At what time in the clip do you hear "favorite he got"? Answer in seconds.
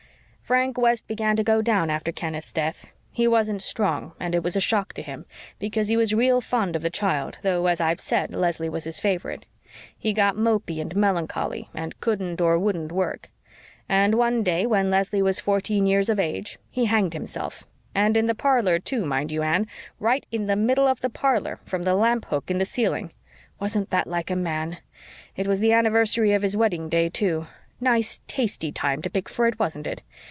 8.99-10.35